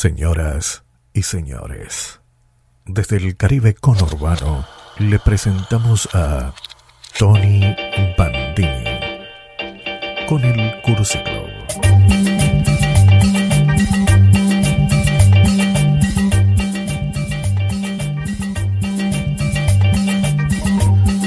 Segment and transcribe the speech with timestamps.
[0.00, 2.20] Señoras y señores,
[2.86, 4.64] desde el Caribe conurbano
[4.98, 6.54] le presentamos a
[7.18, 7.74] Tony
[8.16, 8.84] Bandini
[10.28, 11.50] con el Club.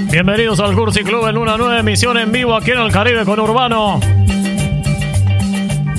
[0.09, 4.20] Bienvenidos al Cursi Club en una nueva emisión en vivo aquí en el Caribe conurbano.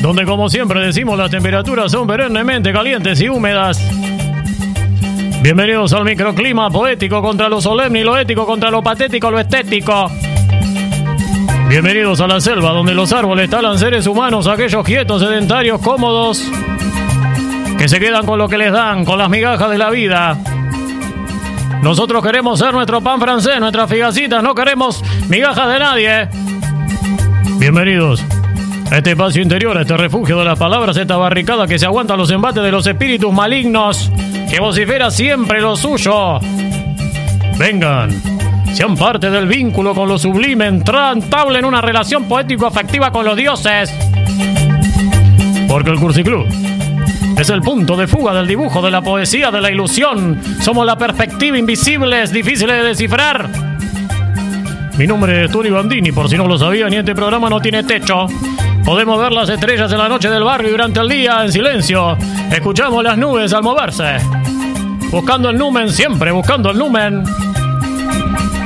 [0.03, 3.81] Donde como siempre decimos las temperaturas son perennemente calientes y húmedas.
[5.43, 10.11] Bienvenidos al microclima poético contra lo solemne y lo ético contra lo patético, lo estético.
[11.69, 16.51] Bienvenidos a la selva donde los árboles talan seres humanos, aquellos quietos, sedentarios, cómodos,
[17.79, 20.37] que se quedan con lo que les dan, con las migajas de la vida.
[21.81, 26.29] Nosotros queremos ser nuestro pan francés, nuestras figacitas, no queremos migajas de nadie.
[27.61, 28.25] Bienvenidos
[28.93, 32.63] este espacio interior, este refugio de las palabras, esta barricada que se aguanta los embates
[32.63, 34.11] de los espíritus malignos,
[34.51, 36.39] que vocifera siempre lo suyo.
[37.59, 38.11] Vengan,
[38.75, 43.95] sean parte del vínculo con lo sublime, en una relación poético-afectiva con los dioses.
[45.69, 46.47] Porque el Club
[47.39, 50.39] es el punto de fuga del dibujo, de la poesía, de la ilusión.
[50.61, 53.49] Somos la perspectiva invisible, es difícil de descifrar.
[54.99, 57.83] Mi nombre es Tony Bandini, por si no lo sabían, y este programa no tiene
[57.85, 58.27] techo.
[58.85, 62.17] Podemos ver las estrellas en la noche del barrio y durante el día en silencio.
[62.51, 64.17] Escuchamos las nubes al moverse.
[65.11, 67.23] Buscando el numen, siempre buscando el numen.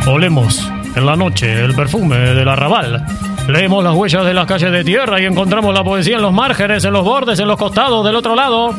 [0.06, 3.04] Olemos en la noche el perfume del arrabal.
[3.48, 6.84] Leemos las huellas de las calles de tierra y encontramos la poesía en los márgenes,
[6.84, 8.74] en los bordes, en los costados, del otro lado.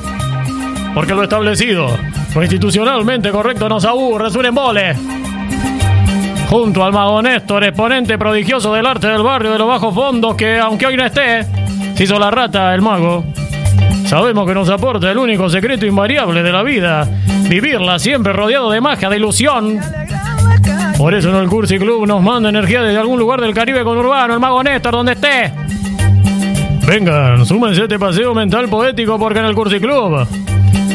[0.93, 1.95] Porque lo establecido,
[2.33, 4.95] lo institucionalmente correcto nos aburre, es un embole.
[6.49, 10.57] Junto al mago Néstor, exponente prodigioso del arte del barrio de los bajos fondos, que
[10.57, 11.45] aunque hoy no esté,
[11.95, 13.25] se hizo la rata el mago.
[14.05, 17.05] Sabemos que nos aporta el único secreto invariable de la vida,
[17.49, 19.81] vivirla siempre rodeado de magia, de ilusión,
[20.97, 23.97] por eso en el Cursi Club nos manda energía desde algún lugar del Caribe con
[23.97, 25.53] Urbano, el mago Néstor, donde esté.
[26.87, 30.27] Vengan, súmense a este paseo mental poético porque en el Cursi Club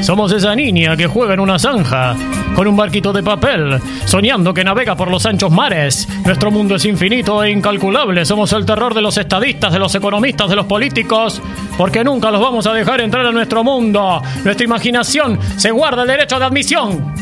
[0.02, 2.14] somos esa niña que juega en una zanja
[2.54, 6.06] con un barquito de papel, soñando que navega por los anchos mares.
[6.24, 8.24] Nuestro mundo es infinito e incalculable.
[8.24, 11.40] Somos el terror de los estadistas, de los economistas, de los políticos,
[11.78, 14.20] porque nunca los vamos a dejar entrar a nuestro mundo.
[14.44, 17.14] Nuestra imaginación se guarda el derecho de admisión.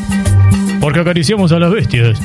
[0.81, 2.19] Porque acariciamos a las bestias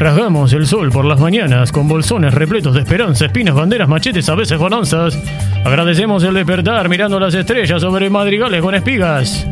[0.00, 4.34] Rasgamos el sol por las mañanas con bolsones repletos de esperanza, espinas, banderas, machetes, a
[4.34, 5.18] veces bonanzas.
[5.62, 9.46] Agradecemos el despertar mirando las estrellas sobre madrigales con espigas.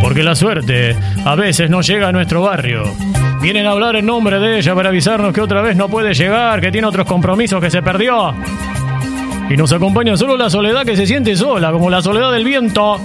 [0.00, 2.84] Porque la suerte a veces no llega a nuestro barrio.
[3.40, 6.60] Vienen a hablar en nombre de ella para avisarnos que otra vez no puede llegar,
[6.60, 8.34] que tiene otros compromisos que se perdió.
[9.48, 13.00] Y nos acompaña solo la soledad que se siente sola, como la soledad del viento,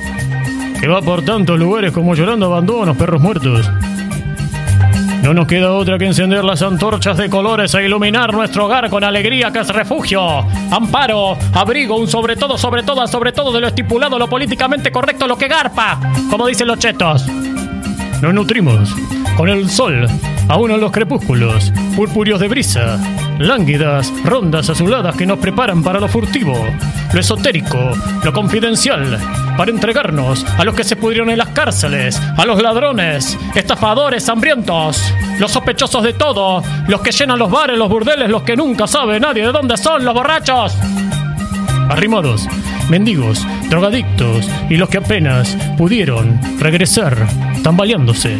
[0.79, 3.69] que va por tantos lugares como llorando abandonos, perros muertos.
[5.25, 9.03] No nos queda otra que encender las antorchas de colores e iluminar nuestro hogar con
[9.03, 10.21] alegría que es refugio,
[10.69, 15.25] amparo, abrigo, un sobre todo, sobre todo, sobre todo de lo estipulado, lo políticamente correcto,
[15.25, 15.99] lo que garpa,
[16.29, 17.25] como dicen los chetos.
[18.21, 18.95] Nos nutrimos
[19.35, 20.07] con el sol,
[20.47, 22.99] aún en los crepúsculos, purpúreos de brisa,
[23.39, 26.53] lánguidas rondas azuladas que nos preparan para lo furtivo,
[27.15, 27.91] lo esotérico,
[28.25, 29.17] lo confidencial,
[29.55, 35.01] para entregarnos a los que se pudrieron en las cárceles, a los ladrones, estafadores hambrientos,
[35.39, 39.17] los sospechosos de todo, los que llenan los bares, los burdeles, los que nunca sabe
[39.17, 40.77] nadie de dónde son, los borrachos.
[41.87, 42.49] Arrimados,
[42.89, 47.15] mendigos, drogadictos y los que apenas pudieron regresar
[47.63, 48.37] tambaleándose.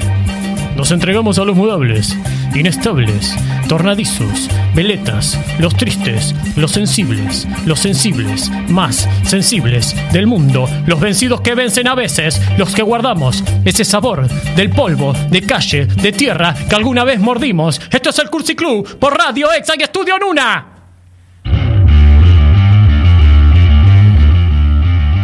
[0.75, 2.13] Nos entregamos a los mudables,
[2.55, 3.35] inestables,
[3.67, 11.55] tornadizos, veletas, los tristes, los sensibles, los sensibles, más sensibles del mundo, los vencidos que
[11.55, 16.75] vencen a veces, los que guardamos ese sabor del polvo, de calle, de tierra que
[16.75, 17.81] alguna vez mordimos.
[17.91, 20.71] Esto es el Cursi Club por Radio Exa y Estudio Nuna.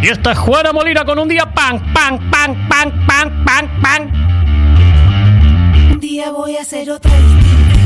[0.03, 4.30] Y esta es Juana Molina con un día pan, pan, pan, pan, pan, pan, pan
[6.21, 7.80] día voy a hacer otra distinta.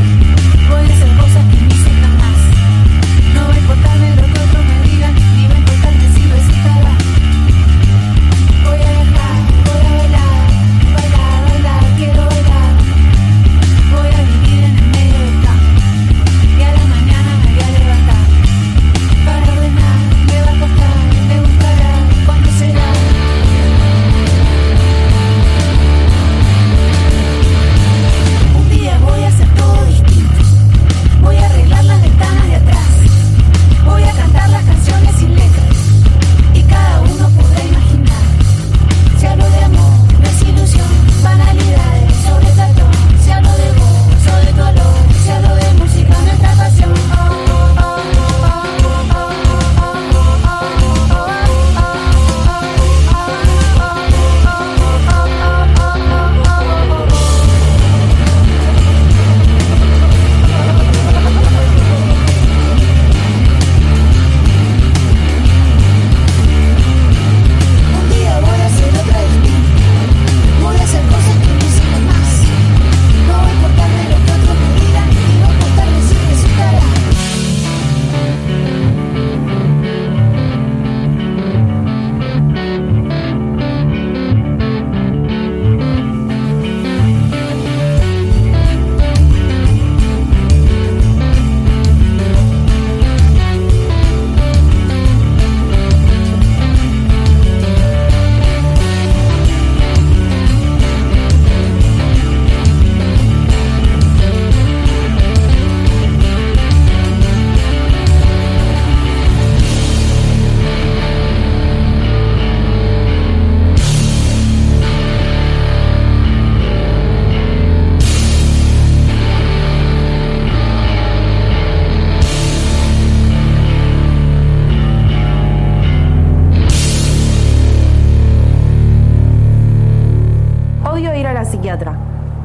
[131.45, 131.97] Psiquiatra.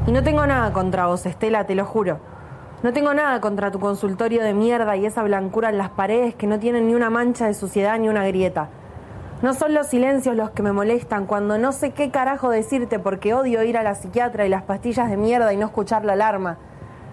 [0.07, 2.19] Y no tengo nada contra vos, Estela, te lo juro.
[2.85, 6.47] No tengo nada contra tu consultorio de mierda y esa blancura en las paredes que
[6.47, 8.69] no tienen ni una mancha de suciedad ni una grieta.
[9.43, 13.35] No son los silencios los que me molestan cuando no sé qué carajo decirte porque
[13.35, 16.59] odio ir a la psiquiatra y las pastillas de mierda y no escuchar la alarma.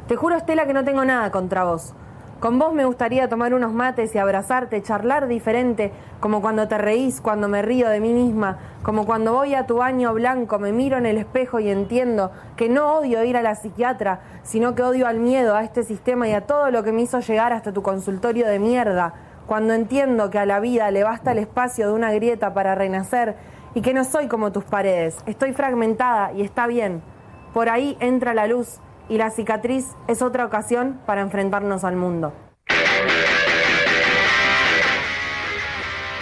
[0.08, 1.96] Te juro, Estela, que no tengo nada contra vos.
[2.40, 7.20] Con vos me gustaría tomar unos mates y abrazarte, charlar diferente, como cuando te reís,
[7.20, 11.00] cuando me río de mí misma, como cuando voy a tu baño blanco, me miro
[11.00, 15.08] en el espejo y entiendo que no odio ir a la psiquiatra, sino que odio
[15.08, 17.82] al miedo, a este sistema y a todo lo que me hizo llegar hasta tu
[17.82, 19.16] consultorio de mierda.
[19.48, 23.36] Cuando entiendo que a la vida le basta el espacio de una grieta para renacer
[23.74, 27.02] y que no soy como tus paredes, estoy fragmentada y está bien.
[27.52, 28.80] Por ahí entra la luz
[29.10, 32.34] y la cicatriz es otra ocasión para enfrentarnos al mundo.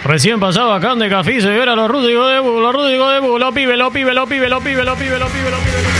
[0.04, 3.20] Recién pasaba acá de café y se viera los rústicos de Bu, los rústicos de
[3.20, 5.95] Bu, los pibes, los pibes, los pibes, los pibes, los pibes, los pibes, los pibes.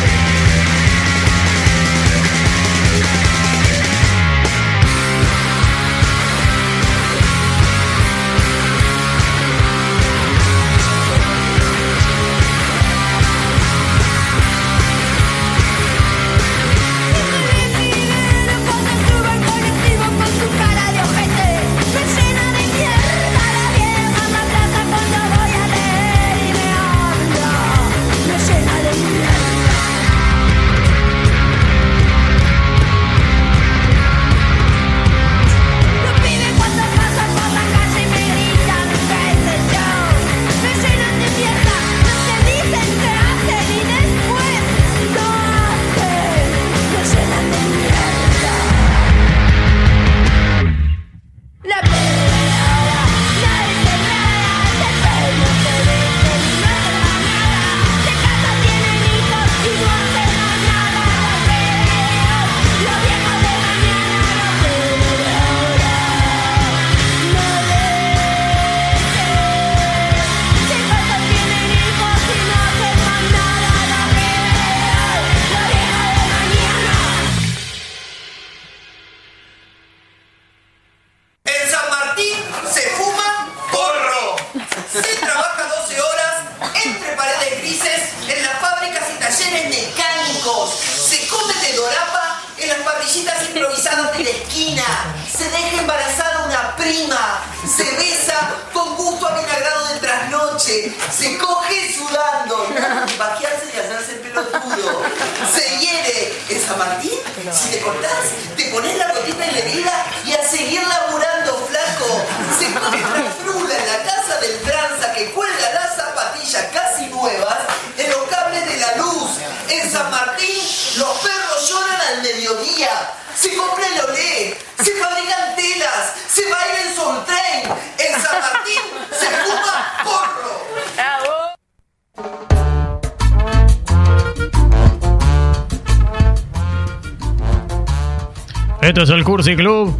[138.87, 139.97] Esto es el Cursi Club.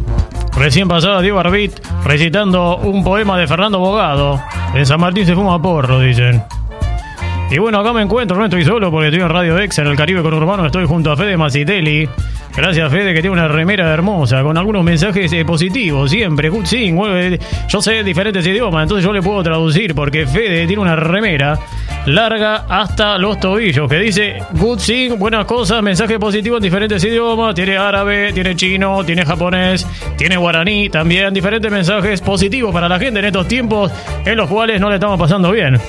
[0.57, 1.73] Recién pasada Diego Arbit
[2.05, 4.41] recitando un poema de Fernando Bogado.
[4.73, 6.41] En San Martín se fuma porro, dicen.
[7.51, 9.97] Y bueno, acá me encuentro, no estoy solo porque estoy en Radio Ex, en el
[9.97, 12.07] Caribe con Urbano, estoy junto a Fede Macitelli.
[12.57, 16.49] Gracias Fede que tiene una remera hermosa, con algunos mensajes eh, positivos, siempre.
[16.49, 20.81] Good bueno, eh, yo sé diferentes idiomas, entonces yo le puedo traducir, porque Fede tiene
[20.81, 21.59] una remera
[22.07, 27.53] larga hasta los tobillos, que dice good sing, buenas cosas, mensajes positivos en diferentes idiomas,
[27.53, 29.85] tiene árabe, tiene chino, tiene japonés,
[30.17, 33.91] tiene guaraní, también diferentes mensajes positivos para la gente en estos tiempos
[34.25, 35.79] en los cuales no le estamos pasando bien.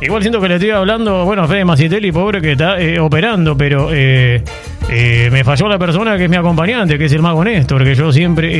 [0.00, 3.88] Igual siento que le estoy hablando, bueno, Fede Macitelli, pobre que está eh, operando, pero
[3.90, 4.42] eh,
[4.90, 7.94] eh, me falló la persona que es mi acompañante, que es el mago Néstor, que
[7.94, 8.52] yo siempre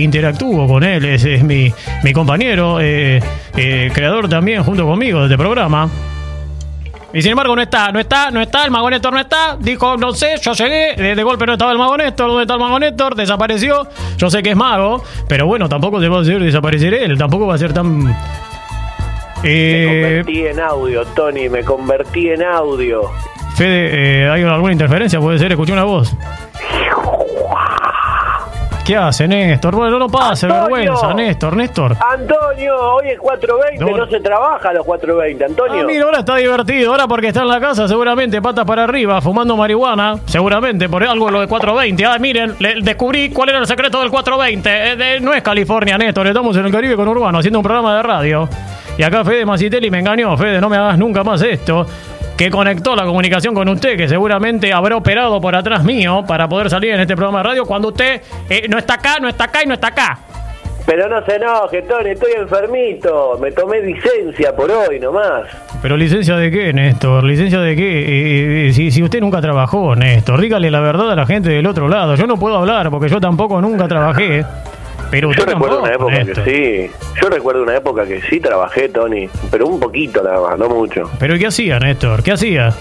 [0.00, 1.72] interactúo con él, es, es mi,
[2.02, 2.78] mi compañero,
[3.94, 5.88] creador también junto conmigo de este programa.
[7.14, 9.96] Y sin embargo no está, no está, no está, el mago Néstor no está, dijo,
[9.96, 12.78] no sé, yo llegué, de, golpe no estaba el mago Néstor, ¿dónde está el mago
[12.78, 13.14] Néstor?
[13.14, 17.16] Desapareció, yo sé que es mago, pero bueno, tampoco te va a hacer desaparecer él,
[17.16, 18.14] tampoco va a ser tan...
[19.42, 23.10] Me Eh, convertí en audio, Tony, me convertí en audio.
[23.56, 25.20] Fede, eh, ¿hay alguna interferencia?
[25.20, 26.14] Puede ser, escuché una voz.
[28.84, 29.76] ¿Qué hace, Néstor?
[29.76, 30.64] Bueno, no pase, Antonio.
[30.76, 31.96] vergüenza, Néstor, Néstor.
[32.04, 33.96] Antonio, hoy es 4.20, No.
[33.96, 35.82] no, se trabaja a los 4.20, Antonio.
[35.82, 36.90] Ah, mira, ahora está divertido.
[36.90, 40.16] Ahora porque está en la casa, seguramente, patas para arriba, fumando marihuana.
[40.26, 42.04] Seguramente, por algo lo de 420.
[42.04, 44.68] Ah, miren, le descubrí cuál era el secreto del 420.
[44.92, 46.26] Eh, de- no es California, Néstor.
[46.26, 48.48] Estamos en el Caribe con Urbano, haciendo un programa de radio.
[48.96, 50.36] Y acá Fede Macitelli me engañó.
[50.36, 51.86] Fede, no me hagas nunca más esto.
[52.36, 56.70] que conectó la comunicación con usted, que seguramente habrá operado por atrás mío para poder
[56.70, 59.60] salir en este programa de radio cuando usted eh, no está acá, no está acá
[59.62, 60.18] y no está acá.
[60.84, 63.38] Pero no se enoje, Tony, estoy enfermito.
[63.40, 65.44] Me tomé licencia por hoy nomás.
[65.80, 67.22] Pero licencia de qué, Néstor?
[67.22, 68.00] ¿Licencia de qué?
[68.00, 71.66] Eh, eh, si, si usted nunca trabajó, Néstor, dígale la verdad a la gente del
[71.66, 72.16] otro lado.
[72.16, 74.44] Yo no puedo hablar porque yo tampoco nunca trabajé.
[75.12, 76.90] Pero Yo recuerdo una época que sí.
[77.22, 79.28] Yo recuerdo una época que sí trabajé, Tony.
[79.50, 81.08] Pero un poquito nada más, no mucho.
[81.20, 82.22] ¿Pero qué hacía, Néstor?
[82.22, 82.72] ¿Qué hacía?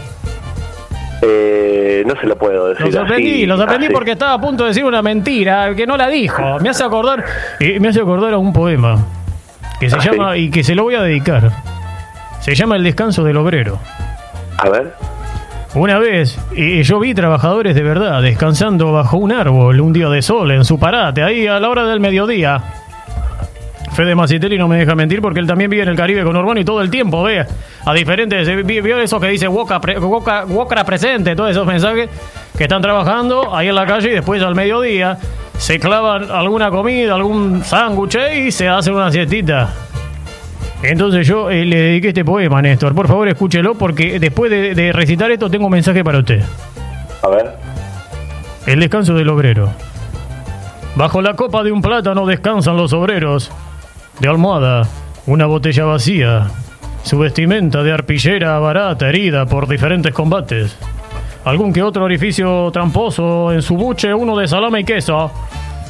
[1.21, 2.85] Eh, no se lo puedo decir.
[2.85, 3.93] Lo sorprendí, así, lo sorprendí así.
[3.93, 6.41] porque estaba a punto de decir una mentira que no la dijo.
[6.61, 7.23] Me hace acordar,
[7.59, 8.97] eh, me hace acordar a un poema
[9.79, 11.51] que se Ah, llama y que se lo voy a dedicar.
[12.39, 13.77] Se llama El descanso del obrero.
[14.57, 14.93] A ver.
[15.73, 20.21] Una vez eh, yo vi trabajadores de verdad descansando bajo un árbol un día de
[20.21, 22.61] sol en su parate, ahí a la hora del mediodía.
[23.93, 26.59] Fede Macitelli no me deja mentir porque él también vive en el Caribe con Urbano
[26.59, 27.45] y todo el tiempo ve
[27.85, 28.47] a diferentes.
[28.47, 32.09] eh, vi- Vio eso que dice Woca, pre- Wokra presente, todos esos mensajes
[32.57, 35.17] que están trabajando ahí en la calle y después al mediodía
[35.57, 39.69] se clavan alguna comida, algún sándwich y se hacen una siestita.
[40.83, 42.95] Entonces yo eh, le dediqué este poema, Néstor.
[42.95, 46.41] Por favor, escúchelo porque después de, de recitar esto tengo un mensaje para usted.
[47.21, 47.55] A ver.
[48.65, 49.69] El descanso del obrero.
[50.95, 53.51] Bajo la copa de un plátano descansan los obreros.
[54.19, 54.87] De almohada,
[55.25, 56.47] una botella vacía.
[57.03, 60.77] Su vestimenta de arpillera barata, herida por diferentes combates.
[61.45, 65.31] Algún que otro orificio tramposo en su buche, uno de salame y queso.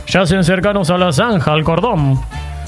[0.07, 2.19] Yacen cercanos a la zanja, al cordón.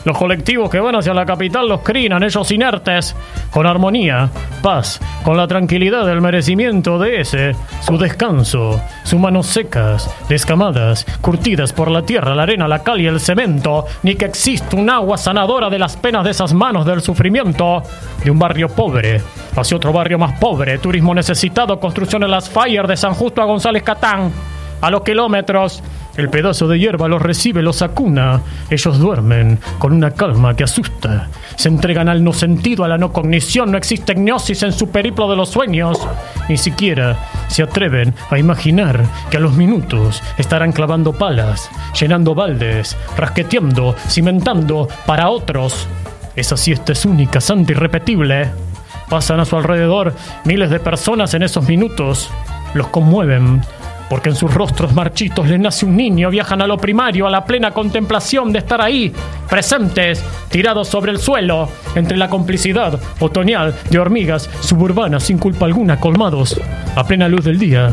[0.06, 3.16] Los colectivos que van hacia la capital los crinan, ellos inertes,
[3.52, 4.30] con armonía,
[4.62, 11.72] paz, con la tranquilidad del merecimiento de ese, su descanso, sus manos secas, descamadas, curtidas
[11.72, 15.18] por la tierra, la arena, la cal y el cemento, ni que exista un agua
[15.18, 17.84] sanadora de las penas de esas manos del sufrimiento,
[18.24, 19.22] de un barrio pobre
[19.56, 23.46] hacia otro barrio más pobre, turismo necesitado, construcción en las fire de San Justo a
[23.46, 24.32] González Catán.
[24.82, 25.82] A los kilómetros,
[26.16, 28.42] el pedazo de hierba los recibe, los acuna.
[28.70, 31.30] Ellos duermen con una calma que asusta.
[31.56, 33.72] Se entregan al no sentido, a la no cognición.
[33.72, 36.00] No existe gnosis en su periplo de los sueños.
[36.50, 37.18] Ni siquiera
[37.48, 44.88] se atreven a imaginar que a los minutos estarán clavando palas, llenando baldes, rasqueteando, cimentando
[45.08, 45.88] para otros.
[46.36, 48.52] Esa siesta es única, santa irrepetible.
[49.10, 50.14] Pasan a su alrededor
[50.46, 52.30] miles de personas en esos minutos.
[52.74, 53.62] Los conmueven,
[54.14, 56.30] porque en sus rostros marchitos les nace un niño.
[56.30, 59.12] Viajan a lo primario, a la plena contemplación de estar ahí,
[59.50, 66.00] presentes, tirados sobre el suelo, entre la complicidad otoñal de hormigas suburbanas sin culpa alguna,
[66.00, 66.62] colmados,
[66.96, 67.92] a plena luz del día.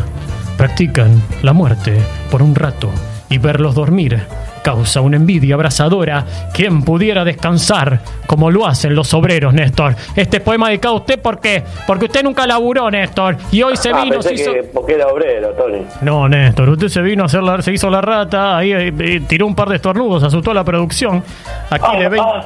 [0.59, 1.97] Practican la muerte
[2.31, 2.91] por un rato
[3.31, 4.21] y verlos dormir
[4.62, 6.25] causa una envidia abrasadora.
[6.52, 9.95] ¿Quién pudiera descansar como lo hacen los obreros, Néstor?
[10.17, 14.02] Este poema dedicado a usted porque porque usted nunca laburó, Néstor, y hoy se Ah,
[14.02, 14.52] vino, se hizo...
[14.52, 15.83] que porque era obrero, Tony.
[16.02, 19.21] No, Néstor, usted se vino a hacer la, se hizo la rata, ahí eh, eh,
[19.26, 21.23] tiró un par de estornudos, asustó a la producción.
[21.71, 22.21] Aquí le ven.
[22.23, 22.45] Ah,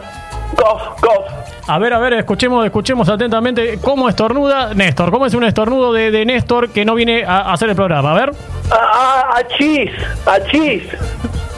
[0.56, 1.26] cof, cof.
[1.66, 5.11] A ver, a ver, escuchemos, escuchemos atentamente cómo estornuda Néstor.
[5.11, 8.12] ¿Cómo es un estornudo de, de Néstor que no viene a, a hacer el programa?
[8.12, 8.33] A ver.
[8.71, 9.90] Ah, ah, achis,
[10.26, 10.83] achis.
[10.92, 11.53] A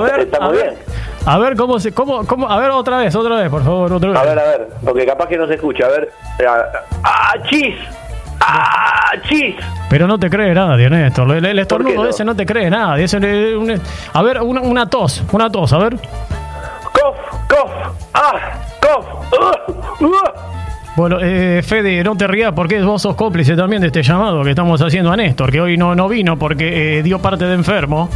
[0.00, 0.70] ver, Está a muy ver.
[0.70, 0.82] bien.
[1.24, 4.10] A ver cómo se, cómo, cómo, a ver otra vez, otra vez, por favor, otra
[4.10, 4.18] vez.
[4.18, 5.86] A ver, a ver, porque capaz que no se escucha.
[5.86, 6.10] A ver.
[7.04, 7.76] Ah, Achis,
[8.40, 9.54] achis.
[9.88, 11.30] Pero no te cree nadie, Néstor.
[11.36, 12.10] El, el estornudo ¿Por qué no?
[12.10, 13.04] ese no te cree nadie.
[13.04, 13.80] Ese, eh, un-
[14.12, 15.96] a ver, una, una tos, una tos, a ver.
[15.96, 17.16] Cof,
[17.48, 17.70] cof,
[18.14, 18.32] ah,
[18.80, 19.06] cof.
[20.00, 20.16] Uh, uh.
[20.96, 24.50] Bueno, eh, Fede, no te rías porque vos sos cómplice también de este llamado que
[24.50, 28.10] estamos haciendo a Néstor, que hoy no, no vino porque eh, dio parte de enfermo.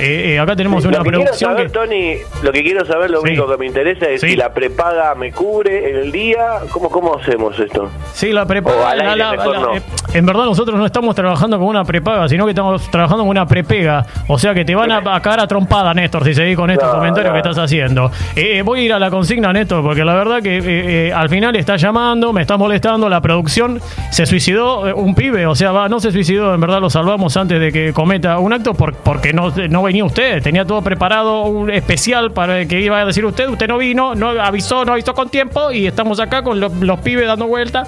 [0.00, 1.72] Eh, eh, acá tenemos una lo que quiero producción saber, que...
[1.72, 3.28] Tony, lo que quiero saber, lo Sí.
[3.28, 4.30] único que me interesa es Sí.
[4.30, 6.38] si la prepaga me cubre en el día.
[6.72, 7.90] ¿Cómo, cómo hacemos esto?
[8.12, 8.90] Sí, la prepaga.
[8.90, 9.76] al la- aire, la- mejor la- no.
[9.76, 9.82] eh,
[10.14, 13.46] en verdad nosotros no estamos trabajando con una prepaga, sino que estamos trabajando con una
[13.46, 14.06] prepega.
[14.28, 16.88] O sea que te van a, a cagar a trompada, Néstor, si seguís con estos
[16.88, 17.40] No, comentarios no.
[17.40, 18.10] que estás haciendo.
[18.36, 21.76] Eh, voy a ir a la consigna, Néstor, porque la verdad que al final está
[21.76, 23.80] llamando, me está molestando, la producción
[24.10, 27.60] se suicidó un pibe, o sea, va, no se suicidó, en verdad lo salvamos antes
[27.60, 31.68] de que cometa un acto por- porque no, no venía usted, tenía todo preparado, un
[31.68, 35.28] especial para que iba a decir usted, usted no vino, no avisó, no avisó con
[35.28, 37.82] tiempo y estamos acá con los, los pibes dando vuelta,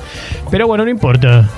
[0.50, 1.48] pero bueno, no importa.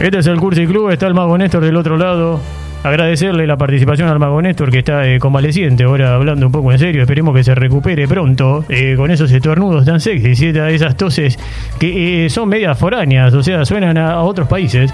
[0.00, 2.40] Este es el Cursi Club, está el Mago Néstor del otro lado.
[2.82, 6.80] Agradecerle la participación al Mago Néstor que está eh, convaleciente, ahora hablando un poco en
[6.80, 11.38] serio, esperemos que se recupere pronto eh, con esos estornudos tan sexys esas toses
[11.78, 14.92] que eh, son medias foráneas, o sea, suenan a, a otros países.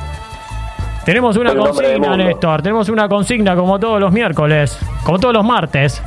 [1.08, 2.18] Tenemos una consigna.
[2.18, 6.02] Néstor, tenemos una consigna como todos los miércoles, como todos los martes,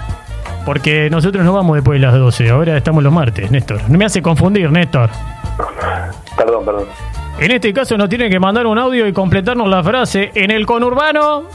[0.64, 3.82] porque nosotros no vamos después de las 12, ahora estamos los martes, Néstor.
[3.90, 5.10] No me hace confundir, Néstor.
[6.38, 6.86] Perdón, perdón.
[7.40, 10.68] En este caso nos tiene que mandar un audio y completarnos la frase en el
[10.68, 11.46] conurbano.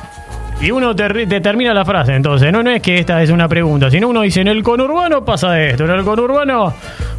[0.58, 3.46] Y uno te, te termina la frase, entonces no, no es que esta es una
[3.46, 6.72] pregunta, sino uno dice, en el conurbano pasa esto, en el conurbano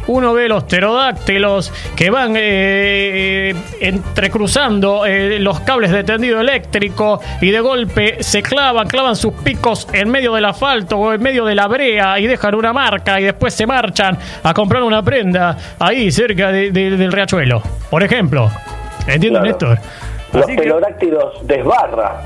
[0.08, 2.40] uno ve los pterodáctilos que van eh,
[3.50, 9.32] eh, entrecruzando eh, los cables de tendido eléctrico y de golpe se clavan, clavan sus
[9.34, 13.20] picos en medio del asfalto o en medio de la brea y dejan una marca
[13.20, 18.02] y después se marchan a comprar una prenda ahí cerca de- de- del riachuelo, por
[18.02, 18.50] ejemplo.
[19.06, 19.46] ¿Entiendes, Claro.
[19.46, 19.78] Néstor?
[20.32, 22.20] Los Así que- pterodáctilos desbarra.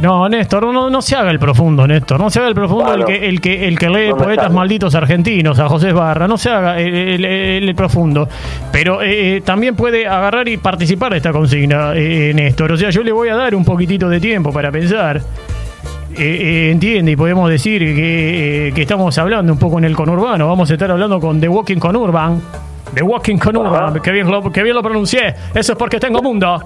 [0.00, 2.18] No, Néstor, no, no se haga el profundo, Néstor.
[2.20, 4.52] No se haga el profundo Bueno, el, que, el, que, el que lee no poetas
[4.52, 6.26] malditos argentinos, a José Barra.
[6.28, 8.28] No se haga el, el- el- el profundo.
[8.72, 12.72] Pero eh, también puede agarrar y participar de esta consigna, eh, Néstor.
[12.72, 15.18] O sea, yo le voy a dar un poquitito de tiempo para pensar.
[16.16, 19.96] Eh, eh, entiende y podemos decir que, eh, que estamos hablando un poco en el
[19.96, 20.46] conurbano.
[20.48, 22.40] Vamos a estar hablando con The Walking Conurban.
[22.94, 25.34] The Walking Conurban, que bien, lo, que bien lo pronuncié.
[25.54, 26.62] Eso es porque tengo mundo.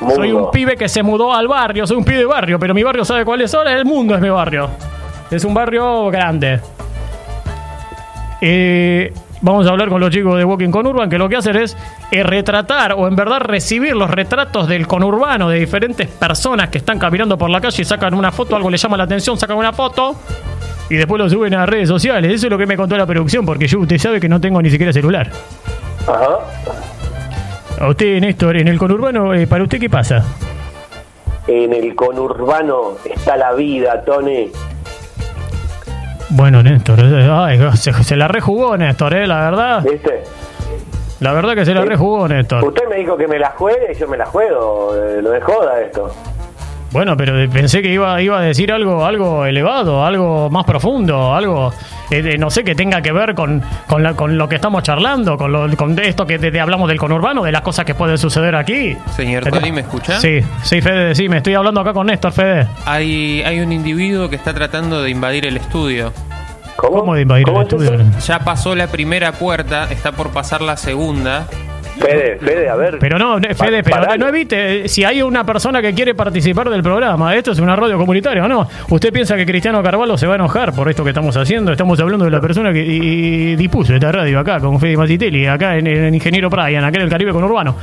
[0.00, 0.14] Mundo.
[0.14, 2.82] Soy un pibe que se mudó al barrio, soy un pibe de barrio, pero mi
[2.82, 4.70] barrio sabe cuál es ahora, el mundo es mi barrio.
[5.30, 6.60] Es un barrio grande.
[8.40, 11.76] Eh, vamos a hablar con los chicos de Walking Conurban, que lo que hacen es
[12.10, 16.98] eh, retratar o en verdad recibir los retratos del conurbano de diferentes personas que están
[16.98, 19.72] caminando por la calle y sacan una foto, algo les llama la atención, sacan una
[19.72, 20.16] foto
[20.88, 22.32] y después lo suben a redes sociales.
[22.32, 24.62] Eso es lo que me contó la producción, porque yo, usted sabe que no tengo
[24.62, 25.30] ni siquiera celular.
[26.06, 26.38] Ajá.
[27.80, 30.24] A usted, Néstor, en el conurbano, eh, ¿para usted qué pasa?
[31.46, 34.50] En el conurbano está la vida, Tony.
[36.30, 39.82] Bueno, Néstor, eh, ay, se, se la rejugó Néstor, eh, la verdad.
[39.82, 40.24] ¿Viste?
[41.20, 41.88] La verdad que se la Sí.
[41.88, 42.64] rejugó Néstor.
[42.64, 44.92] Usted me dijo que me la juegue y yo me la juego.
[44.96, 46.10] eh, no es joda esto.
[46.90, 51.70] Bueno, pero pensé que iba, iba a decir algo, algo elevado, algo más profundo, algo,
[52.10, 54.82] eh, de- no sé, que tenga que ver con, con, la- con lo que estamos
[54.84, 57.94] charlando, con, lo, con esto que te, te hablamos del conurbano, de las cosas que
[57.94, 58.96] pueden suceder aquí.
[59.14, 60.18] Señor Tony, ¿me escucha?
[60.18, 62.66] Sí, sí, Fede, sí, me estoy hablando acá con Néstor, Fede.
[62.86, 66.10] Hay, hay un individuo que está tratando de invadir el estudio.
[66.76, 67.00] ¿Cómo?
[67.00, 68.02] ¿Cómo de invadir el ¿Cómo es estudio?
[68.26, 71.46] Ya pasó la primera puerta, está por pasar la segunda.
[71.98, 72.98] Fede, Fede, a ver.
[72.98, 74.18] Pero no, ne- Fede, pero paralo.
[74.24, 77.74] no evite, eh, si hay una persona que quiere participar del programa, esto es una
[77.76, 78.68] radio comunitaria, ¿o no?
[78.88, 81.72] ¿Usted piensa que Cristiano Carvalho se va a enojar por esto que estamos haciendo?
[81.72, 85.46] Estamos hablando de la persona que y- y dispuso esta radio acá, con Fede Macitelli,
[85.46, 87.76] acá en, en Ingeniero Brian, acá en el Caribe con Urbano.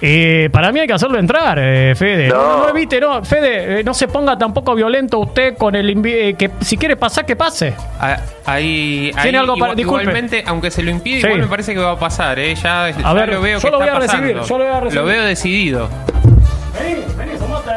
[0.00, 2.28] Eh, para mí hay que hacerlo entrar, eh, Fede.
[2.28, 2.42] No, No.
[2.58, 3.24] no, no evite, no.
[3.24, 5.90] Fede, eh, no se ponga tampoco violento usted con el...
[6.06, 7.74] eh, que si quiere pasar, que pase.
[7.98, 10.02] Ah, Ahí, ahí Tiene algo para- igual- disculpe.
[10.04, 11.26] igualmente, aunque se lo impide, Sí.
[11.26, 12.38] igual me parece que va a pasar.
[12.38, 12.54] ¿eh?
[12.54, 14.48] Ya, ya ver, lo veo yo que lo voy está a recibir, pasando.
[14.48, 15.00] yo lo voy a recibir.
[15.02, 15.88] Lo veo decidido.
[16.78, 17.70] Vení, vení, tomate.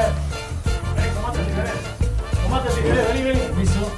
[0.95, 2.43] Vení, tomate si querés.
[2.43, 3.39] Tomate si querés, vení, vení.
[3.59, 3.91] Listo.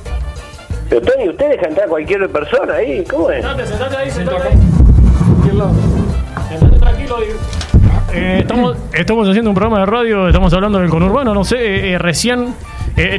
[0.90, 3.04] Pero Tony, usted deja entrar a cualquier persona ahí.
[3.10, 3.44] ¿Cómo es?
[3.44, 4.58] Sentate, sentate ahí, sentate ahí.
[6.50, 7.18] Sentate tranquilo.
[7.22, 7.62] y-
[8.13, 11.93] Eh, estamos, estamos haciendo un programa de radio, estamos hablando del conurbano, no sé, eh,
[11.93, 12.54] eh, recién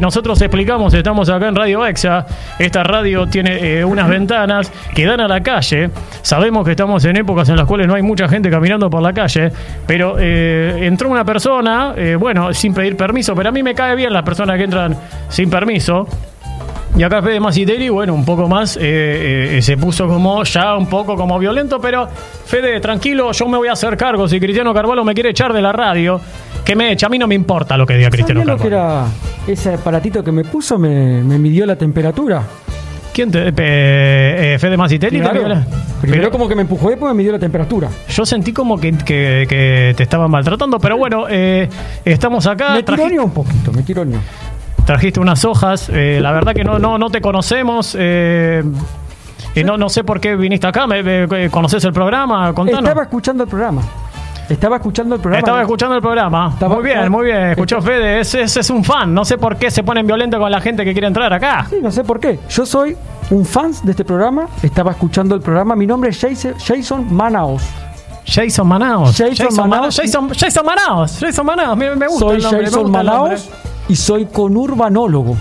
[0.01, 2.25] nosotros explicamos, estamos acá en Radio Exa,
[2.61, 5.91] esta radio tiene unas ventanas que dan a la calle,
[6.23, 9.13] sabemos que estamos en épocas en las cuales no hay mucha gente caminando por la
[9.13, 9.51] calle,
[9.85, 14.13] pero eh, entró una persona, bueno, sin pedir permiso, pero a mí me cae bien
[14.13, 14.97] las personas que entran
[15.29, 16.07] sin permiso,
[16.97, 20.87] y acá Fede Macitelli, bueno, un poco más, eh, eh, se puso como ya un
[20.87, 22.07] poco como violento, pero
[22.47, 24.29] Fede, tranquilo, yo me voy a hacer cargo.
[24.29, 26.21] Si Cristiano Carvalho me quiere echar de la radio,
[26.65, 27.05] que me eche.
[27.05, 29.07] A mí no me importa lo que diga Cristiano ¿Sabía lo que Carvalho.
[29.47, 30.79] era ese aparatito que me puso?
[30.79, 32.43] Me, me midió la temperatura.
[33.13, 35.19] ¿Quién te, eh, Fede Macitelli?
[35.19, 35.47] te Claro.
[35.49, 35.67] la-
[36.01, 37.89] Primero Pero como que me empujó y después me midió la temperatura.
[38.11, 41.69] yo sentí como que, que- que te estaban maltratando, pero bueno, eh,
[42.05, 42.75] estamos acá.
[42.75, 44.19] me traji- tironeó un poquito, me tironeó.
[44.85, 45.89] Trajiste unas hojas.
[45.93, 47.97] eh, la verdad que no, no, no te conocemos.
[47.99, 48.63] eh,
[49.55, 50.87] eh, no, no sé por qué viniste acá.
[50.87, 52.53] Me, me- ¿Conoces el programa?
[52.55, 52.83] Contanos.
[52.83, 53.83] Estaba escuchando el programa.
[54.49, 55.39] Estaba escuchando el programa.
[55.39, 56.51] Estaba escuchando el programa.
[56.53, 57.43] Estaba- muy bien, muy bien.
[57.51, 58.21] Escuchó Fede.
[58.21, 59.15] Ese, ese es un fan.
[59.15, 61.67] No sé por qué se ponen violentos con la gente que quiere entrar acá.
[61.71, 62.39] Sí, no sé por qué.
[62.51, 62.95] Yo soy
[63.31, 64.49] un fan de este programa.
[64.63, 65.75] Estaba escuchando el programa.
[65.77, 67.63] Mi nombre es Jason, Jason Manaos.
[68.27, 69.17] Jason Manaos.
[69.17, 69.97] Jason Manaos.
[69.97, 71.19] Jason, Jason Manaos.
[71.21, 71.77] Jason Manaos.
[71.79, 72.61] Me, me gusta Soy el nombre.
[72.61, 73.37] me Jason gusta el nombre.
[73.89, 75.37] Y soy conurbanólogo.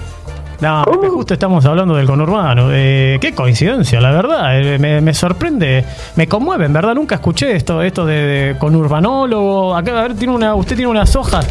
[0.62, 2.70] No, porque justo estamos hablando del conurbano.
[2.72, 4.60] Eh, qué coincidencia, la verdad.
[4.60, 5.84] Eh, me, me sorprende,
[6.16, 6.96] me conmueve, en verdad.
[6.96, 9.76] Nunca escuché esto, esto de, de conurbanólogo.
[9.76, 11.46] Acá, a ver, tiene una, usted tiene unas hojas.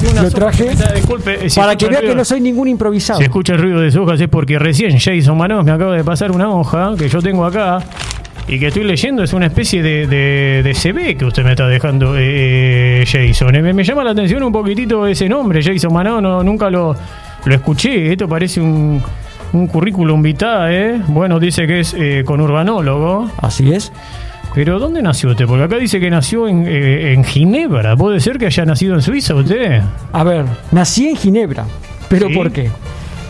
[0.00, 2.68] Tiene unas Lo traje hojas disculpe, eh, si Para que vea que no soy ningún
[2.68, 3.18] improvisado.
[3.18, 6.04] Si escucha el ruido de sus hojas es porque recién Jason Manos me acaba de
[6.04, 7.78] pasar una hoja que yo tengo acá
[8.48, 9.22] y que estoy leyendo.
[9.22, 13.54] Es una especie de, de, de CV que usted me está dejando, eh, Jason.
[13.56, 16.22] Eh, Me, me llama la atención un poquitito ese nombre, Jason Manos.
[16.22, 16.94] No, nunca lo,
[17.44, 18.12] lo escuché.
[18.12, 19.02] Esto parece un,
[19.52, 20.94] un currículum vitae.
[20.96, 21.00] ¿eh?
[21.08, 23.30] Bueno, dice que es eh, conurbanólogo.
[23.38, 23.92] Así es.
[24.54, 25.44] Pero ¿dónde nació usted?
[25.46, 27.94] Porque acá dice que nació en, eh, en Ginebra.
[27.96, 29.82] ¿Puede ser que haya nacido en Suiza usted?
[30.12, 31.66] A ver, nací en Ginebra.
[32.08, 32.34] ¿Pero Sí.
[32.34, 32.70] por qué?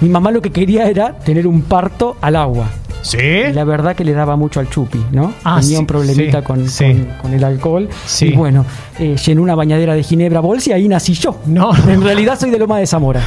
[0.03, 2.69] Mi mamá lo que quería era tener un parto al agua.
[3.03, 3.19] ¿Sí?
[3.53, 5.33] La verdad que le daba mucho al chupi, ¿no?
[5.45, 6.85] Ah, Tenía sí, un problemita sí, con, sí.
[6.85, 7.89] con- con el alcohol.
[8.05, 8.27] Sí.
[8.29, 8.65] Y bueno,
[8.99, 11.39] eh, llenó una bañadera de Ginebra Bols y ahí nací yo.
[11.47, 11.71] No.
[11.89, 13.21] En realidad soy de Loma de Zamora.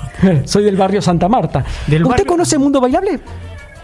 [0.44, 1.64] soy del barrio Santa Marta.
[1.86, 3.20] Del ¿Usted barrio- conoce Mundo Bailable?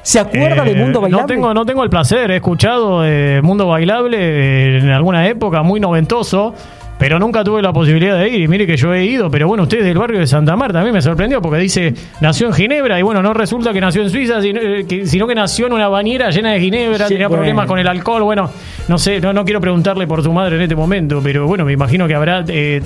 [0.02, 1.22] ¿Se acuerda de Eh, Mundo Bailable?
[1.22, 5.62] No tengo, no tengo el placer, he escuchado eh, Mundo Bailable eh, en alguna época,
[5.62, 6.54] muy noventoso,
[6.98, 8.40] pero nunca tuve la posibilidad de ir.
[8.42, 10.80] Y mire que yo he ido, pero bueno, usted es del barrio de Santa Marta,
[10.80, 14.02] a mí me sorprendió porque dice nació en Ginebra y bueno, no resulta que nació
[14.02, 17.14] en Suiza, sino eh, que, sino que nació en una bañera llena de Ginebra, Sí,
[17.14, 17.42] tenía bueno.
[17.42, 18.22] problemas con el alcohol.
[18.22, 18.50] Bueno,
[18.88, 21.72] no sé, no, no quiero preguntarle por su madre en este momento, pero bueno, me
[21.72, 22.80] imagino que habrá eh,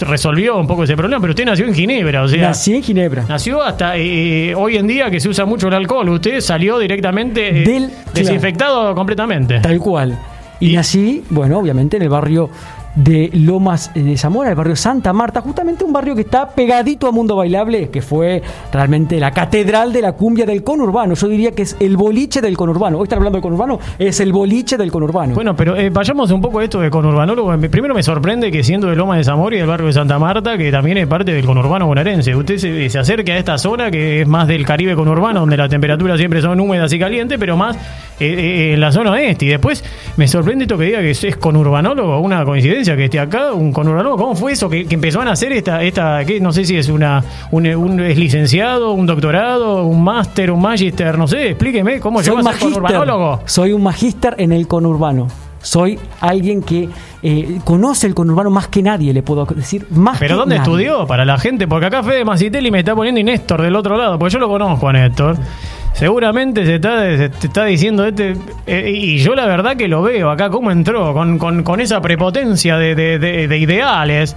[0.00, 2.48] resolvió un poco ese problema, pero usted nació en Ginebra, o sea.
[2.48, 3.24] Nací en Ginebra.
[3.28, 6.08] Nació hasta eh, hoy en día que se usa mucho el alcohol.
[6.08, 9.60] Usted salió directamente eh, Del- desinfectado completamente.
[9.60, 10.18] Tal cual.
[10.60, 12.50] Y, Y- nací, bueno, obviamente en el barrio
[12.98, 17.12] de Lomas de Zamora, el barrio Santa Marta, justamente un barrio que está pegadito a
[17.12, 21.14] Mundo Bailable, que fue realmente la catedral de la cumbia del conurbano.
[21.14, 22.98] Yo diría que es el boliche del conurbano.
[22.98, 25.34] Hoy están hablando del conurbano, es el boliche del conurbano.
[25.34, 27.56] Bueno, pero eh, vayamos un poco a esto de conurbanólogo.
[27.56, 30.18] Me- Primero me sorprende que siendo de Loma de Zamora y del barrio de Santa
[30.18, 33.90] Marta, que también es parte del conurbano bonaerense, usted se, se acerque a esta zona
[33.90, 37.56] que es más del Caribe conurbano, donde las temperaturas siempre son húmedas y calientes, pero
[37.56, 37.76] más
[38.20, 38.26] eh,
[38.70, 39.44] eh, en la zona oeste.
[39.46, 39.84] Y después
[40.16, 43.72] me sorprende esto que diga que es, es conurbanólogo, una coincidencia que esté acá, un
[43.72, 44.16] conurbanólogo.
[44.16, 44.68] ¿Cómo fue eso?
[44.68, 48.00] Que, que empezó a hacer esta, esta que no sé si es una un, un-
[48.00, 52.58] es licenciado, un doctorado, un máster, un magister, no sé, explíqueme cómo llegó a ser
[52.58, 53.40] conurbanólogo.
[53.46, 55.28] Soy un magíster en el conurbano.
[55.60, 56.88] Soy alguien que
[57.20, 59.84] eh, conoce el conurbano más que nadie, le puedo decir.
[59.90, 60.70] Más ¿Pero que dónde nadie.
[60.70, 61.06] estudió?
[61.06, 64.18] Para la gente, porque acá Fede Macitelli me está poniendo y Néstor del otro lado,
[64.20, 65.36] porque yo lo conozco a Néstor.
[65.94, 68.36] Seguramente se está, se está diciendo este.
[68.66, 72.00] eh, y yo la verdad que lo veo acá, cómo entró, con, con- con esa
[72.00, 72.94] prepotencia de-
[73.48, 74.36] de ideales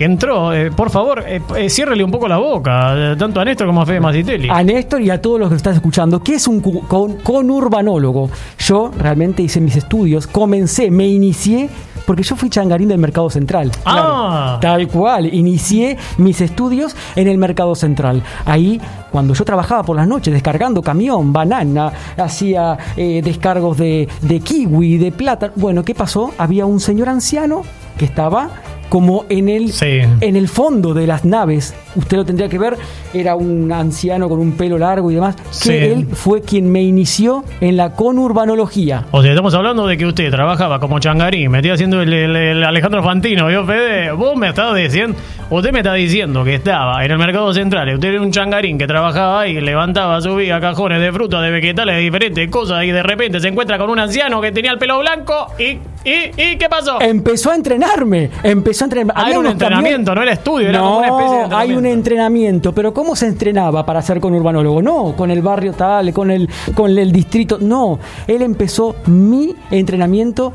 [0.00, 0.54] que entró.
[0.54, 3.82] Eh, por favor, eh, eh, ciérrele un poco la boca, eh, tanto a Néstor como
[3.82, 4.48] a Fede Macitelli.
[4.48, 8.30] A Néstor y a todos los que están escuchando, ¿qué es un con, conurbanólogo?
[8.60, 11.68] Yo realmente hice mis estudios, comencé, me inicié,
[12.06, 13.72] porque yo fui changarín del Mercado Central.
[13.84, 14.58] Ah.
[14.62, 18.22] tal cual, inicié mis estudios en el Mercado Central.
[18.46, 24.40] Ahí, cuando yo trabajaba por las noches descargando camión, banana, hacía eh, descargos de, de
[24.40, 25.52] kiwi, de plata.
[25.56, 26.32] Bueno, ¿qué pasó?
[26.38, 27.64] Había un señor anciano
[27.98, 28.48] que estaba
[28.90, 30.00] como en el, Sí.
[30.20, 31.74] en el fondo de las naves.
[31.96, 32.76] Usted lo tendría que ver,
[33.12, 35.72] era un anciano con un pelo largo y demás, que Sí.
[35.72, 39.04] él fue quien me inició en la conurbanología.
[39.10, 42.36] O sea, estamos hablando de que usted trabajaba como changarín, me estoy haciendo el, el-
[42.36, 44.12] el Alejandro Fantino, ¿vio, Fede?
[44.12, 45.16] Vos me estás diciendo,
[45.50, 48.86] usted me está diciendo que estaba en el mercado central, usted era un changarín que
[48.86, 53.40] trabajaba ahí, levantaba, subía cajones de frutas, de vegetales, de diferentes cosas, y de repente
[53.40, 57.00] se encuentra con un anciano que tenía el pelo blanco, y, y, y ¿qué pasó?
[57.00, 59.12] Empezó a entrenarme, empezó a entrenarme.
[59.16, 61.86] Ah, era un entrenamiento, no era estudio, era no, como una especie de hay un
[61.86, 62.72] entrenamiento.
[62.72, 64.80] pero ¿cómo se entrenaba para ser conurbanólogo?
[64.82, 67.98] No, con el barrio tal, con el, con el distrito, no.
[68.26, 70.52] Él empezó mi entrenamiento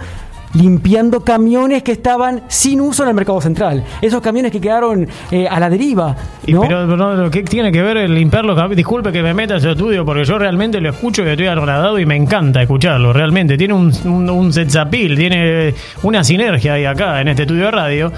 [0.54, 3.84] limpiando camiones que estaban sin uso en el mercado central.
[4.02, 6.16] Esos camiones que quedaron eh, a la deriva.
[6.48, 6.62] ¿no?
[6.62, 9.56] pero, pero no, ¿qué tiene que ver el limpiar los cab- Disculpe que me meta
[9.56, 13.12] en su estudio porque yo realmente lo escucho y estoy agradado y me encanta escucharlo.
[13.12, 18.12] Realmente tiene un, un, un tiene una sinergia ahí acá en este estudio de radio.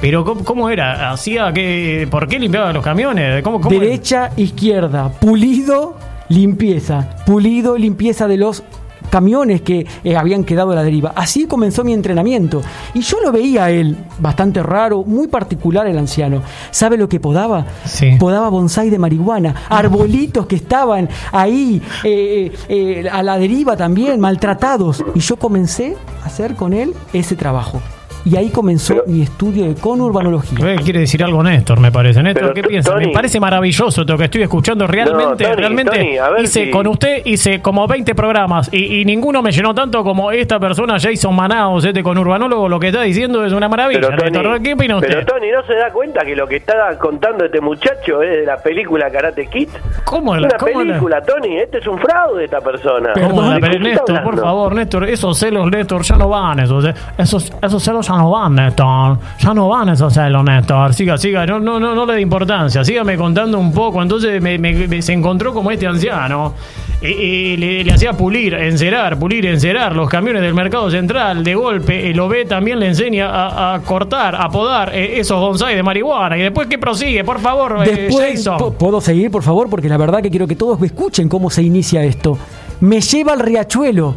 [0.00, 1.10] Pero ¿cómo, cómo era?
[1.10, 3.42] ¿Hacía que ¿Por qué limpiaba los camiones?
[3.42, 5.96] ¿Cómo, cómo Derecha, izquierda, pulido,
[6.28, 7.16] limpieza.
[7.24, 8.62] Pulido, limpieza de los
[9.10, 11.12] camiones que eh, habían quedado a la deriva.
[11.16, 12.62] Así comenzó mi entrenamiento.
[12.94, 16.42] Y yo lo veía a él, bastante raro, muy particular el anciano.
[16.70, 17.66] ¿Sabe lo que podaba?
[17.84, 18.16] Sí.
[18.18, 25.04] Podaba bonsai de marihuana, arbolitos que estaban ahí eh, eh, a la deriva también, maltratados.
[25.14, 27.80] Y yo comencé a hacer con él ese trabajo.
[28.26, 30.58] Y ahí comenzó Pero- mi estudio de conurbanología.
[30.74, 32.22] Eh, Quiere decir algo Néstor, me parece.
[32.24, 32.96] Néstor, Pero, ¿qué piensa?
[32.96, 34.84] Me parece maravilloso lo que estoy escuchando.
[34.86, 39.00] Realmente, Tony, realmente Tony, a ver hice si- con usted hice como 20 programas y,
[39.00, 42.68] y ninguno me llenó tanto como esta persona, Jason Manaos, este con urbanólogo.
[42.68, 44.00] Lo que está diciendo es una maravilla.
[44.00, 44.60] Pero Néstor.
[44.60, 45.08] ¿Qué opina usted?
[45.08, 48.44] pero Tony, ¿no se da cuenta que lo que está contando este muchacho es de
[48.46, 49.68] la película Karate Kid?
[50.04, 51.58] ¿Cómo Es la- una cómo la- película, Tony.
[51.58, 53.12] Este es un fraude, esta persona.
[53.14, 56.84] ¿Cómo la- ¿De pero Néstor, por favor, Néstor, esos celos, Néstor, ya no van, esos,
[56.86, 61.18] eh, esos, esos celos ya no van, Néstor, ya no van esos celos, Néstor, siga,
[61.18, 65.52] siga, no, no, no, le dé importancia, sígame contando un poco, entonces me, se encontró
[65.52, 66.54] como este anciano,
[67.02, 72.14] y, le, hacía pulir, encerar, pulir, encerar los camiones del mercado central, de golpe, eh,
[72.14, 76.42] lo ve, también le enseña a, cortar, a podar eh, esos bonsai de marihuana, y
[76.42, 78.48] después que prosigue, por favor, eh, Después,
[78.78, 79.68] ¿puedo seguir, por favor?
[79.68, 82.38] Porque la verdad que quiero que todos me escuchen cómo se inicia esto.
[82.80, 84.14] Me lleva al riachuelo.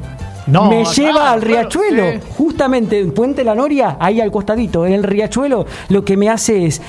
[0.52, 2.04] No, me lleva al riachuelo.
[2.14, 2.20] sí.
[2.38, 6.66] Justamente en Puente La Noria, ahí al costadito, en el riachuelo, lo que me hace
[6.66, 6.82] es.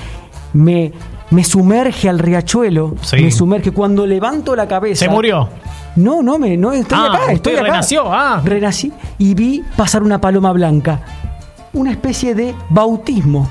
[0.53, 0.91] Me,
[1.29, 2.95] me sumerge al riachuelo.
[3.01, 3.17] Sí.
[3.17, 3.71] Me sumerge.
[3.71, 5.05] Cuando levanto la cabeza.
[5.05, 5.47] Se murió.
[5.95, 7.63] No, no, me, no estoy Ah, acá, estoy acá.
[7.63, 8.41] renació, ah.
[8.43, 11.01] Renací y vi pasar una paloma blanca.
[11.73, 13.49] Una especie de bautismo.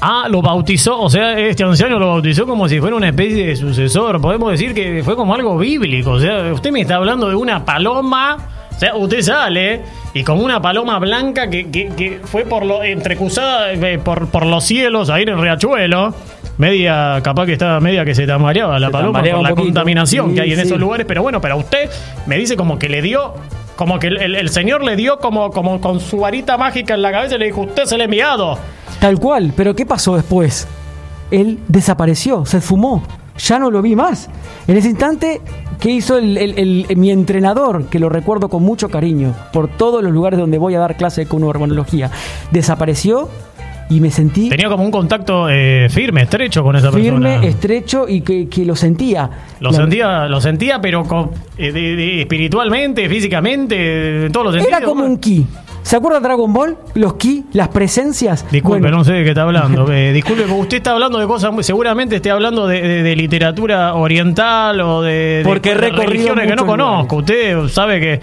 [0.00, 3.56] Ah, lo bautizó, o sea, este anciano lo bautizó como si fuera una especie de
[3.56, 4.20] sucesor.
[4.20, 6.12] Podemos decir que fue como algo bíblico.
[6.12, 8.36] O sea, usted me está hablando de una paloma.
[8.78, 9.80] O sea, usted sale
[10.14, 14.46] y como una paloma blanca que, que- que fue por lo entrecruzada eh, por, por
[14.46, 16.14] los cielos ahí en el riachuelo.
[16.58, 19.66] Media, capaz que estaba media que se tambaleaba la Se paloma tambaleaba por la poquito.
[19.66, 20.62] contaminación Sí, que hay en sí.
[20.66, 21.06] esos lugares.
[21.06, 21.90] Pero bueno, pero usted
[22.26, 23.34] me dice como que le dio.
[23.76, 27.02] Como que el, el- el señor le dio como, como con su varita mágica en
[27.02, 28.58] la cabeza y le dijo, usted es el enviado.
[29.00, 30.66] Tal cual, pero ¿qué pasó después?
[31.32, 33.02] Él desapareció, se esfumó,
[33.38, 34.28] ya no lo vi más.
[34.66, 35.40] En ese instante,
[35.80, 37.86] ¿qué hizo el- el- el- mi entrenador?
[37.86, 41.24] Que lo recuerdo con mucho cariño, por todos los lugares donde voy a dar clase
[41.24, 42.10] de urbanología.
[42.50, 43.28] Desapareció
[43.90, 47.46] y me sentí Tenía como un contacto eh, firme, estrecho con esa firme, persona.
[47.46, 49.30] estrecho y que, que lo sentía.
[49.60, 54.54] Lo La- sentía, lo sentía, pero con- eh, de- de- espiritualmente, físicamente, en todos los
[54.56, 54.78] sentidos.
[54.78, 55.46] Era como un ki.
[55.88, 56.76] ¿Se acuerda de Dragon Ball?
[56.92, 58.44] Los ki, las presencias.
[58.50, 59.90] Disculpe, Bueno, no sé de qué está hablando.
[59.90, 63.94] Eh, disculpe, usted está hablando de cosas, muy- seguramente esté hablando de, de- de literatura
[63.94, 67.16] oriental o de, Porque de religiones que no muchos conozco.
[67.16, 68.20] Usted sabe que...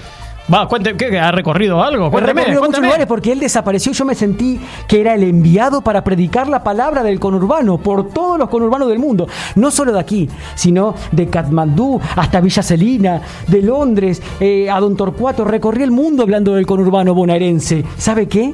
[0.53, 2.11] Va, cuente, ¿qué, ¿ha recorrido algo?
[2.11, 2.87] Cuénteme, recorrido muchos cuénteme.
[2.87, 7.01] lugares porque él desapareció yo me sentí que era el enviado para predicar la palabra
[7.01, 9.27] del conurbano por todos los conurbanos del mundo.
[9.55, 14.95] No solo de aquí, sino de Katmandú hasta Villa Celina, de Londres, eh, a Don
[14.95, 15.45] Torcuato.
[15.45, 17.83] Recorrí el mundo hablando del conurbano bonaerense.
[17.97, 18.53] ¿Sabe qué?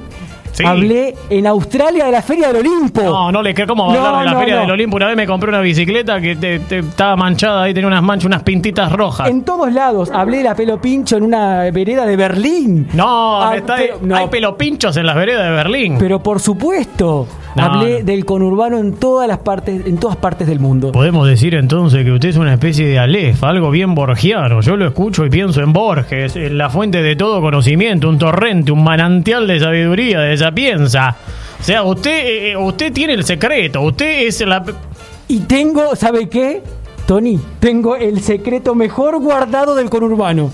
[0.52, 0.66] Sí.
[0.66, 3.02] Hablé en Australia de la Feria del Olimpo.
[3.02, 4.62] No, no le creo cómo va a hablar de la no, Feria no.
[4.62, 4.96] del Olimpo.
[4.98, 8.26] Una vez me compré una bicicleta que te- te- estaba manchada ahí, tenía unas manchas,
[8.26, 9.30] unas pintitas rojas.
[9.30, 10.12] En todos lados.
[10.14, 12.88] Hablé de la pelo pincho en una vereda de Berlín.
[12.94, 15.96] No, Ah, está- pero- no, hay pelopinchos en las veredas de Berlín.
[16.00, 18.06] Pero por supuesto, No, hablé no.
[18.06, 20.92] del conurbano en todas las partes, en todas partes del mundo.
[20.92, 24.62] Podemos decir entonces que usted es una especie de Aleph, algo bien borgiano.
[24.62, 28.72] Yo lo escucho y pienso en Borges, en la fuente de todo conocimiento, un torrente,
[28.72, 31.16] un manantial de sabiduría, de sapienza.
[31.60, 34.64] O sea, usted, eh, eh, usted tiene el secreto, usted es la...
[35.28, 36.64] Y tengo, ¿sabe qué?
[37.06, 40.50] Tony, tengo el secreto mejor guardado del conurbano.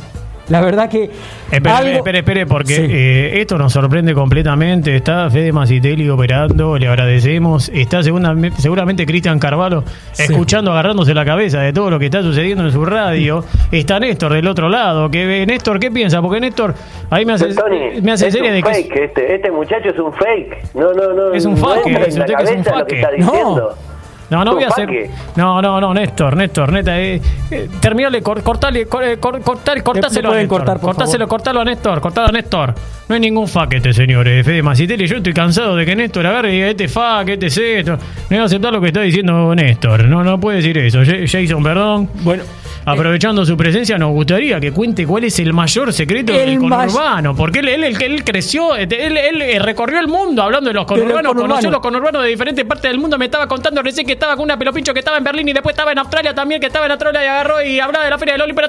[0.49, 1.09] La verdad que.
[1.51, 2.85] Espere, algo- espere, espere, porque Sí.
[2.89, 4.95] eh, esto nos sorprende completamente.
[4.95, 7.69] Está Fede Macitelli operando, le agradecemos.
[7.73, 9.83] Está segunda- seguramente Cristian Carvalho
[10.17, 13.43] escuchando, agarrándose la cabeza de todo lo que está sucediendo en su radio.
[13.71, 15.11] Está Néstor del otro lado.
[15.11, 16.21] Que, Néstor, ¿qué piensa?
[16.21, 16.73] Porque Néstor,
[17.09, 18.69] ahí me hace, Tony, me hace es seria un de que...
[18.69, 20.73] fake este, este muchacho es un fake.
[20.75, 21.33] No, no, no.
[21.33, 23.15] Es un no en dice la que es un cabeza lo que está No.
[23.17, 23.75] diciendo.
[23.75, 23.96] No,
[24.29, 25.09] no voy a ¿Un hacer.
[25.35, 26.99] No, no, no, Néstor, Néstor, neta.
[26.99, 30.57] Eh, eh, terminale, cor, cortale, cor, eh, cor- cortar, cortáselo a pueden Néstor.
[30.59, 32.73] cortar, por cortáselo, cortalo a Néstor, cortalo a Néstor.
[33.07, 34.45] No hay ningún faquete, señores.
[34.45, 37.79] Fede Macitelli, yo estoy cansado de que Néstor agarre y diga este fac, este C,
[37.79, 37.93] esto.
[37.93, 40.03] No voy a aceptar lo que está diciendo Néstor.
[40.05, 40.99] No, no puede decir eso.
[41.05, 42.09] Ja- Jason, perdón.
[42.23, 42.43] Bueno,
[42.87, 47.35] Aprovechando su presencia, nos gustaría que cuente cuál es el mayor secreto El del conurbano.
[47.35, 50.87] Porque él, él, él, él creció, él, él, eh, recorrió el mundo hablando de los
[50.87, 53.17] De los conurbanos, conoció los conurbanos de diferentes partes del mundo.
[53.17, 55.73] Me estaba contando recién que estaba con una pelopincho que estaba en Berlín y después
[55.73, 58.35] estaba en Australia también, que estaba en Australia y agarró y hablaba de la Feria
[58.35, 58.61] del Olimpo.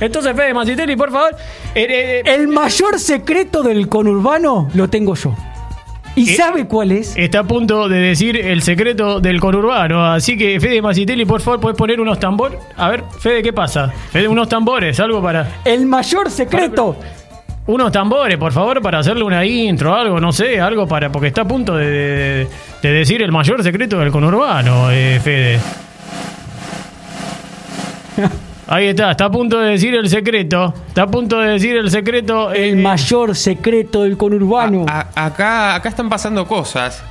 [0.00, 1.34] Entonces, Fede Macitelli, por favor.
[1.74, 5.34] eh, eh, el mayor secreto del conurbano lo tengo yo.
[6.18, 7.16] ¿Y Eh, sabe cuál es?
[7.16, 10.04] Está a punto de decir el secreto del conurbano.
[10.04, 12.58] Así que, Fede Macitelli, por favor, ¿puedes poner unos tambores?
[12.76, 13.88] A ver, Fede, ¿qué pasa?
[14.10, 15.60] Fede, unos tambores, algo para.
[15.64, 16.96] El mayor secreto.
[17.66, 21.12] Unos tambores, por favor, para hacerle una intro, algo, no sé, algo para.
[21.12, 22.48] Porque está a punto de, de-
[22.82, 25.58] de decir el mayor secreto del conurbano, eh, Fede.
[28.70, 30.74] Ahí está, está a punto de decir el secreto.
[30.88, 32.52] Está a punto de decir el secreto.
[32.52, 34.84] eh, El mayor secreto del conurbano.
[34.88, 37.02] A- acá, acá están pasando cosas.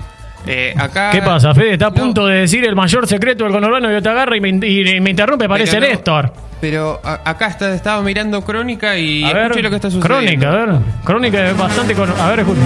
[0.46, 1.74] Eh, acá, ¿Qué pasa, Fede?
[1.74, 4.38] Está a No, punto de decir el mayor secreto del conurbano y yo te agarra
[4.38, 6.34] y me, y me interrumpe, parece pero no- Néstor.
[6.62, 10.26] Pero a- acá está, estaba mirando Crónica y A ver, escuche lo que está sucediendo.
[10.46, 10.76] Crónica, a ver.
[11.04, 11.96] Crónica es bastante.
[11.96, 12.62] con- A ver, escucha.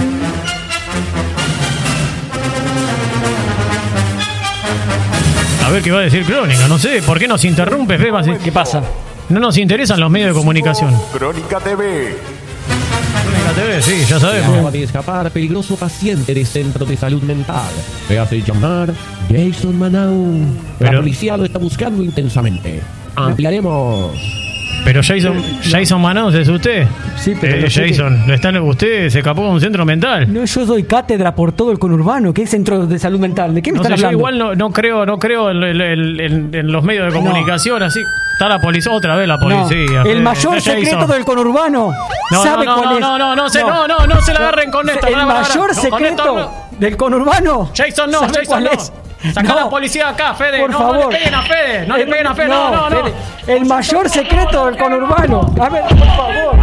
[5.64, 8.16] A ver qué va a decir Crónica, no sé, ¿por qué nos interrumpe, Fede?
[8.16, 8.82] Así- ¿Qué pasa?
[9.28, 10.92] No nos interesan los medios de comunicación.
[11.12, 12.16] Crónica TV.
[13.24, 14.72] Crónica TV, sí, ya Acaba sabemos.
[14.72, 17.70] de escapar peligroso paciente de centro de salud mental.
[18.08, 18.92] Se hace llamar
[19.30, 20.38] Jason Manau.
[20.80, 22.82] La Pero- policía lo está buscando intensamente.
[23.14, 24.12] Ampliaremos.
[24.84, 26.86] Pero Jason, Jason Manaus es usted.
[27.16, 30.32] Sí, pero Eh, Jason, están, usted se escapó de un centro mental.
[30.32, 32.34] No, yo doy cátedra por todo el conurbano.
[32.34, 33.54] ¿Qué centro de salud mental?
[33.54, 34.18] ¿De qué me No están sé, yo hablando?
[34.18, 37.82] igual no, no creo, no creo en, en- en- en- en los medios de comunicación
[37.82, 38.00] así.
[38.32, 40.00] Está la policía, otra vez la No, policía.
[40.00, 40.20] el Fede.
[40.20, 40.74] mayor Jason.
[40.82, 41.92] secreto del conurbano.
[42.32, 43.00] No, ¿Sabe no, no, cuál no, es?
[43.00, 46.50] no, no, no se- no, no, no se la agarren con esto, El mayor secreto
[46.80, 47.70] del conurbano.
[47.76, 48.92] Jason no, ¿Sabe Jason cuál es?
[49.32, 49.54] Saca No.
[49.54, 50.58] la policía acá, Fede.
[50.60, 50.96] Por no, favor.
[50.96, 51.86] no le peguen a Fede.
[51.86, 52.48] No le peguen a Fede.
[52.48, 53.04] No, no, no.
[53.04, 53.14] Fede,
[53.46, 55.54] El mayor secreto del conurbano.
[55.60, 56.56] A ver, por favor.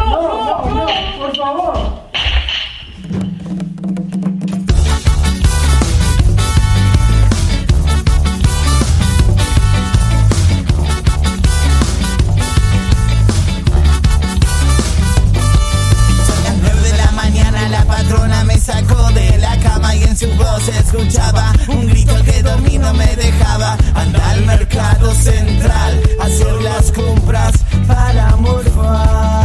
[20.30, 23.78] tu voz escuchaba Un grito que dormir no me dejaba.
[23.94, 27.54] Anda al mercado central Hacer las compras
[27.88, 29.39] para morfar.